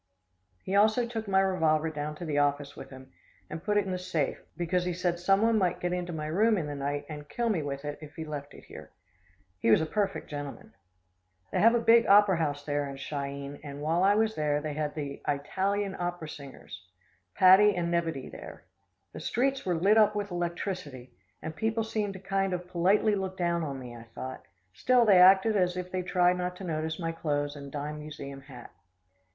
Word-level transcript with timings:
He 0.63 0.75
also 0.75 1.05
took 1.05 1.27
my 1.27 1.41
revolver 1.41 1.91
down 1.91 2.15
to 2.15 2.25
the 2.25 2.39
office 2.39 2.75
with 2.75 2.89
him 2.89 3.11
and 3.51 3.63
put 3.63 3.77
it 3.77 3.85
in 3.85 3.91
the 3.91 3.99
safe, 3.99 4.39
because 4.57 4.83
he 4.85 4.93
said 4.93 5.19
someone 5.19 5.59
might 5.59 5.79
get 5.79 5.93
into 5.93 6.11
my 6.11 6.25
room 6.25 6.57
in 6.57 6.65
the 6.65 6.73
night 6.73 7.05
and 7.07 7.29
kill 7.29 7.49
me 7.49 7.61
with 7.61 7.85
it 7.85 7.99
if 8.01 8.15
he 8.15 8.25
left 8.25 8.55
it 8.55 8.63
here. 8.65 8.89
He 9.59 9.69
was 9.69 9.79
a 9.79 9.85
perfect 9.85 10.27
gentleman. 10.27 10.73
They 11.51 11.59
have 11.59 11.75
a 11.75 11.79
big 11.79 12.07
opera 12.07 12.37
house 12.39 12.65
there 12.65 12.89
in 12.89 12.97
Chi 12.97 13.29
eene, 13.29 13.59
and 13.63 13.79
while 13.83 14.01
I 14.01 14.15
was 14.15 14.33
there 14.33 14.59
they 14.59 14.73
had 14.73 14.95
the 14.95 15.21
Eyetalian 15.27 15.95
opera 15.99 16.29
singers, 16.29 16.81
Patty 17.35 17.75
and 17.75 17.91
Nevady 17.93 18.27
there. 18.27 18.63
The 19.13 19.19
streets 19.19 19.67
were 19.67 19.75
lit 19.75 19.99
up 19.99 20.15
with 20.15 20.31
electricity, 20.31 21.11
and 21.43 21.55
people 21.55 21.83
seemed 21.83 22.13
to 22.13 22.19
kind 22.19 22.53
of 22.53 22.67
politely 22.67 23.13
look 23.13 23.37
down 23.37 23.61
on 23.61 23.77
me, 23.79 23.95
I 23.95 24.07
thought. 24.15 24.41
Still, 24.73 25.05
they 25.05 25.19
acted 25.19 25.55
as 25.55 25.77
if 25.77 25.91
they 25.91 26.01
tried 26.01 26.39
not 26.39 26.55
to 26.55 26.63
notice 26.63 26.97
my 26.99 27.11
clothes 27.11 27.55
and 27.55 27.71
dime 27.71 27.99
museum 27.99 28.41
hat. 28.41 28.71